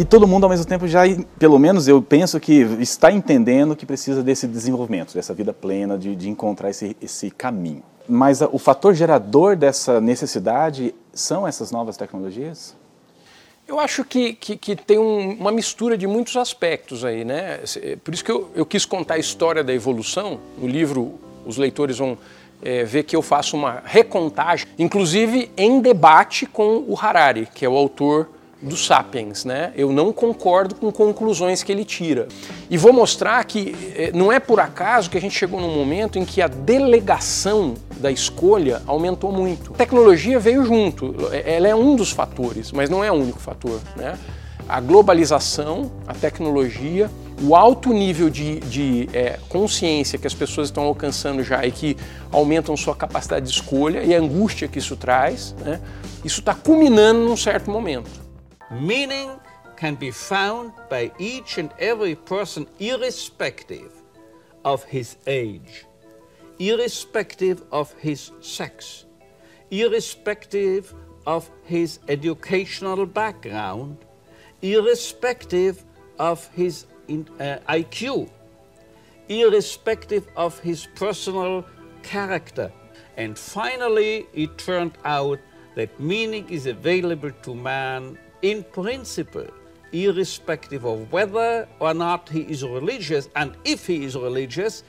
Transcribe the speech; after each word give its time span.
E 0.00 0.04
todo 0.06 0.26
mundo, 0.26 0.44
ao 0.44 0.50
mesmo 0.50 0.64
tempo, 0.64 0.88
já, 0.88 1.02
pelo 1.38 1.58
menos 1.58 1.86
eu 1.86 2.00
penso 2.00 2.40
que 2.40 2.54
está 2.80 3.12
entendendo 3.12 3.76
que 3.76 3.84
precisa 3.84 4.22
desse 4.22 4.46
desenvolvimento, 4.46 5.12
dessa 5.12 5.34
vida 5.34 5.52
plena, 5.52 5.98
de, 5.98 6.16
de 6.16 6.30
encontrar 6.30 6.70
esse, 6.70 6.96
esse 7.02 7.30
caminho. 7.30 7.82
Mas 8.08 8.40
a, 8.40 8.48
o 8.50 8.58
fator 8.58 8.94
gerador 8.94 9.54
dessa 9.56 10.00
necessidade 10.00 10.94
são 11.12 11.46
essas 11.46 11.70
novas 11.70 11.98
tecnologias? 11.98 12.74
Eu 13.68 13.78
acho 13.78 14.02
que, 14.02 14.32
que, 14.32 14.56
que 14.56 14.74
tem 14.74 14.98
um, 14.98 15.34
uma 15.34 15.52
mistura 15.52 15.98
de 15.98 16.06
muitos 16.06 16.34
aspectos 16.38 17.04
aí, 17.04 17.22
né? 17.22 17.60
Por 18.02 18.14
isso 18.14 18.24
que 18.24 18.32
eu, 18.32 18.50
eu 18.54 18.64
quis 18.64 18.86
contar 18.86 19.16
a 19.16 19.18
história 19.18 19.62
da 19.62 19.74
evolução. 19.74 20.40
No 20.56 20.66
livro, 20.66 21.20
os 21.44 21.58
leitores 21.58 21.98
vão 21.98 22.16
é, 22.62 22.84
ver 22.84 23.02
que 23.02 23.14
eu 23.14 23.20
faço 23.20 23.54
uma 23.54 23.82
recontagem, 23.84 24.66
inclusive 24.78 25.50
em 25.58 25.78
debate 25.78 26.46
com 26.46 26.86
o 26.88 26.98
Harari, 26.98 27.46
que 27.54 27.66
é 27.66 27.68
o 27.68 27.76
autor 27.76 28.39
do 28.62 28.76
Sapiens, 28.76 29.44
né? 29.44 29.72
Eu 29.74 29.90
não 29.92 30.12
concordo 30.12 30.74
com 30.74 30.92
conclusões 30.92 31.62
que 31.62 31.72
ele 31.72 31.84
tira. 31.84 32.28
E 32.68 32.76
vou 32.76 32.92
mostrar 32.92 33.42
que 33.44 33.74
eh, 33.96 34.10
não 34.14 34.30
é 34.30 34.38
por 34.38 34.60
acaso 34.60 35.08
que 35.08 35.16
a 35.16 35.20
gente 35.20 35.34
chegou 35.34 35.60
num 35.60 35.74
momento 35.74 36.18
em 36.18 36.24
que 36.24 36.42
a 36.42 36.46
delegação 36.46 37.74
da 37.98 38.10
escolha 38.10 38.82
aumentou 38.86 39.32
muito. 39.32 39.72
A 39.72 39.76
tecnologia 39.76 40.38
veio 40.38 40.64
junto, 40.64 41.14
ela 41.44 41.68
é 41.68 41.74
um 41.74 41.96
dos 41.96 42.10
fatores, 42.10 42.70
mas 42.72 42.90
não 42.90 43.02
é 43.02 43.10
o 43.10 43.14
único 43.14 43.38
fator, 43.38 43.80
né? 43.96 44.18
A 44.68 44.80
globalização, 44.80 45.90
a 46.06 46.14
tecnologia, 46.14 47.10
o 47.42 47.56
alto 47.56 47.92
nível 47.92 48.28
de, 48.28 48.60
de 48.60 49.08
é, 49.12 49.38
consciência 49.48 50.18
que 50.18 50.26
as 50.26 50.34
pessoas 50.34 50.68
estão 50.68 50.84
alcançando 50.84 51.42
já 51.42 51.64
e 51.64 51.72
que 51.72 51.96
aumentam 52.30 52.76
sua 52.76 52.94
capacidade 52.94 53.46
de 53.46 53.52
escolha 53.52 54.04
e 54.04 54.14
a 54.14 54.18
angústia 54.18 54.68
que 54.68 54.78
isso 54.78 54.94
traz, 54.96 55.54
né? 55.64 55.80
isso 56.24 56.40
está 56.40 56.54
culminando 56.54 57.20
num 57.20 57.36
certo 57.36 57.70
momento. 57.70 58.29
Meaning 58.70 59.40
can 59.76 59.96
be 59.96 60.12
found 60.12 60.72
by 60.88 61.10
each 61.18 61.58
and 61.58 61.72
every 61.78 62.14
person 62.14 62.68
irrespective 62.78 63.92
of 64.64 64.84
his 64.84 65.16
age, 65.26 65.86
irrespective 66.60 67.64
of 67.72 67.92
his 67.94 68.30
sex, 68.40 69.06
irrespective 69.70 70.94
of 71.26 71.50
his 71.64 71.98
educational 72.08 73.06
background, 73.06 73.96
irrespective 74.62 75.84
of 76.18 76.46
his 76.54 76.86
in, 77.08 77.26
uh, 77.40 77.58
IQ, 77.68 78.30
irrespective 79.28 80.28
of 80.36 80.58
his 80.60 80.86
personal 80.94 81.64
character. 82.02 82.70
And 83.16 83.36
finally, 83.36 84.26
it 84.32 84.58
turned 84.58 84.96
out 85.04 85.40
that 85.74 85.98
meaning 85.98 86.48
is 86.48 86.66
available 86.66 87.32
to 87.42 87.54
man 87.54 88.18
in 88.42 88.62
principle, 88.62 89.46
irrespective 89.92 90.84
of 90.84 91.12
whether 91.12 91.68
or 91.78 91.94
not 91.94 92.28
he 92.28 92.46
is 92.48 92.62
religious, 92.62 93.28
and 93.34 93.52
if 93.64 93.86
he 93.86 94.04
is 94.04 94.14
religious, 94.14 94.84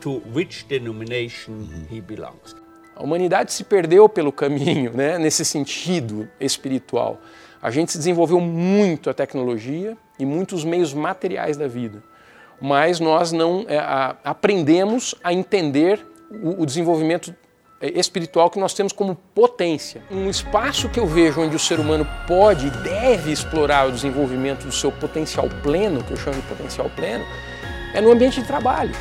to 0.00 0.20
which 0.32 0.66
denomination 0.68 1.86
he 1.90 2.00
belongs. 2.00 2.54
A 2.94 3.02
humanidade 3.02 3.52
se 3.52 3.64
perdeu 3.64 4.08
pelo 4.08 4.32
caminho, 4.32 4.92
né, 4.92 5.18
nesse 5.18 5.44
sentido 5.44 6.28
espiritual. 6.40 7.20
A 7.60 7.70
gente 7.70 7.92
se 7.92 7.98
desenvolveu 7.98 8.40
muito 8.40 9.10
a 9.10 9.14
tecnologia 9.14 9.96
e 10.18 10.24
muitos 10.24 10.64
meios 10.64 10.94
materiais 10.94 11.56
da 11.56 11.66
vida, 11.66 12.02
mas 12.60 13.00
nós 13.00 13.32
não 13.32 13.66
é, 13.68 13.78
a, 13.78 14.16
aprendemos 14.24 15.14
a 15.22 15.32
entender 15.32 16.06
o, 16.30 16.62
o 16.62 16.66
desenvolvimento 16.66 17.34
espiritual 17.80 18.48
que 18.48 18.58
nós 18.58 18.72
temos 18.72 18.92
como 18.92 19.16
potência. 19.34 20.02
Um 20.10 20.30
espaço 20.30 20.88
que 20.88 20.98
eu 20.98 21.06
vejo 21.06 21.40
onde 21.40 21.54
o 21.54 21.58
ser 21.58 21.78
humano 21.78 22.06
pode 22.26 22.68
e 22.68 22.70
deve 22.70 23.30
explorar 23.30 23.86
o 23.86 23.92
desenvolvimento 23.92 24.64
do 24.64 24.72
seu 24.72 24.90
potencial 24.90 25.48
pleno, 25.62 26.02
que 26.02 26.12
eu 26.12 26.16
chamo 26.16 26.36
de 26.36 26.42
potencial 26.42 26.90
pleno, 26.96 27.24
é 27.92 28.00
no 28.00 28.10
ambiente 28.10 28.40
de 28.40 28.46
trabalho. 28.46 28.94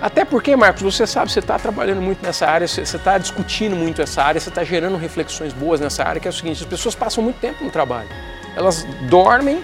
Até 0.00 0.24
porque, 0.24 0.56
Marcos, 0.56 0.82
você 0.82 1.06
sabe, 1.06 1.30
você 1.30 1.40
está 1.40 1.58
trabalhando 1.58 2.00
muito 2.00 2.24
nessa 2.24 2.46
área, 2.46 2.66
você 2.66 2.80
está 2.80 3.18
discutindo 3.18 3.76
muito 3.76 4.00
essa 4.00 4.22
área, 4.22 4.40
você 4.40 4.48
está 4.48 4.64
gerando 4.64 4.96
reflexões 4.96 5.52
boas 5.52 5.78
nessa 5.78 6.02
área, 6.02 6.18
que 6.20 6.26
é 6.26 6.30
o 6.30 6.32
seguinte, 6.32 6.62
as 6.62 6.68
pessoas 6.68 6.94
passam 6.94 7.22
muito 7.22 7.38
tempo 7.38 7.62
no 7.62 7.70
trabalho. 7.70 8.08
Elas 8.56 8.84
dormem, 9.10 9.62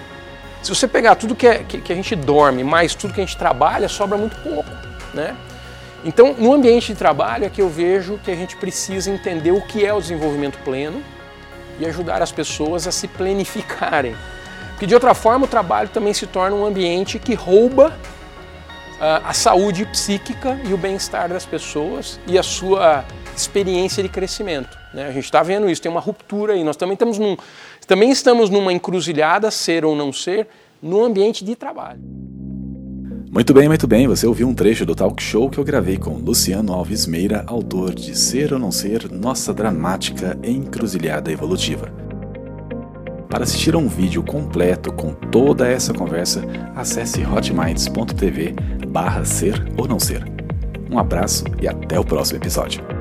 se 0.61 0.69
você 0.69 0.87
pegar 0.87 1.15
tudo 1.15 1.35
que, 1.35 1.47
é, 1.47 1.63
que, 1.63 1.81
que 1.81 1.91
a 1.91 1.95
gente 1.95 2.15
dorme, 2.15 2.63
mais 2.63 2.93
tudo 2.93 3.13
que 3.15 3.21
a 3.21 3.25
gente 3.25 3.35
trabalha, 3.35 3.89
sobra 3.89 4.15
muito 4.15 4.37
pouco, 4.37 4.69
né? 5.13 5.35
Então, 6.05 6.35
no 6.37 6.53
ambiente 6.53 6.93
de 6.93 6.95
trabalho 6.95 7.45
é 7.45 7.49
que 7.49 7.61
eu 7.61 7.69
vejo 7.69 8.19
que 8.23 8.31
a 8.31 8.35
gente 8.35 8.55
precisa 8.55 9.09
entender 9.09 9.51
o 9.51 9.61
que 9.61 9.85
é 9.85 9.93
o 9.93 9.99
desenvolvimento 9.99 10.57
pleno 10.63 11.03
e 11.79 11.85
ajudar 11.85 12.21
as 12.21 12.31
pessoas 12.31 12.87
a 12.87 12.91
se 12.91 13.07
planificarem. 13.07 14.15
Porque 14.71 14.85
de 14.85 14.93
outra 14.93 15.13
forma 15.13 15.45
o 15.45 15.47
trabalho 15.47 15.89
também 15.89 16.13
se 16.13 16.27
torna 16.27 16.55
um 16.55 16.65
ambiente 16.65 17.17
que 17.17 17.33
rouba 17.33 17.97
uh, 18.97 19.25
a 19.25 19.33
saúde 19.33 19.85
psíquica 19.85 20.59
e 20.65 20.73
o 20.73 20.77
bem-estar 20.77 21.29
das 21.29 21.45
pessoas 21.45 22.19
e 22.27 22.37
a 22.37 22.43
sua 22.43 23.03
experiência 23.35 24.03
de 24.03 24.09
crescimento. 24.09 24.77
Né? 24.93 25.07
A 25.07 25.11
gente 25.11 25.25
está 25.25 25.41
vendo 25.41 25.69
isso, 25.69 25.81
tem 25.81 25.91
uma 25.91 25.99
ruptura 25.99 26.53
aí. 26.53 26.63
Nós 26.63 26.75
também 26.75 26.93
estamos, 26.93 27.17
num, 27.17 27.35
também 27.87 28.11
estamos 28.11 28.49
numa 28.49 28.71
encruzilhada, 28.71 29.49
ser 29.49 29.83
ou 29.83 29.95
não 29.95 30.13
ser, 30.13 30.47
no 30.81 31.03
ambiente 31.03 31.43
de 31.43 31.55
trabalho. 31.55 31.99
Muito 33.31 33.53
bem, 33.53 33.67
muito 33.67 33.87
bem. 33.87 34.07
Você 34.07 34.25
ouviu 34.25 34.47
um 34.47 34.53
trecho 34.53 34.85
do 34.85 34.95
talk 34.95 35.21
show 35.21 35.49
que 35.49 35.57
eu 35.57 35.63
gravei 35.63 35.97
com 35.97 36.13
Luciano 36.17 36.73
Alves 36.73 37.05
Meira, 37.05 37.43
autor 37.45 37.93
de 37.93 38.17
Ser 38.17 38.53
ou 38.53 38.59
Não 38.59 38.71
Ser, 38.71 39.11
Nossa 39.11 39.53
Dramática 39.53 40.37
Encruzilhada 40.43 41.31
Evolutiva. 41.31 41.91
Para 43.29 43.43
assistir 43.43 43.75
a 43.75 43.77
um 43.77 43.89
vídeo 43.89 44.23
completo 44.23 44.91
com 44.93 45.13
toda 45.13 45.67
essa 45.67 45.93
conversa, 45.93 46.43
acesse 46.75 47.23
hotminds.tv 47.23 48.55
barra 48.87 49.25
ser 49.25 49.61
ou 49.77 49.87
não 49.87 49.99
ser. 49.99 50.23
Um 50.89 50.97
abraço 50.97 51.43
e 51.61 51.67
até 51.67 51.99
o 51.99 52.05
próximo 52.05 52.39
episódio. 52.39 52.96